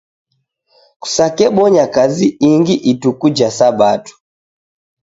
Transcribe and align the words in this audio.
Kusakebonya 1.01 1.85
kazi 1.95 2.27
ingi 2.49 2.73
ituku 2.91 3.25
ja 3.37 3.49
sabato. 3.57 4.13